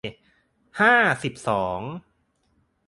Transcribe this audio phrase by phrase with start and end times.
[0.79, 1.81] ห้าสิบสอง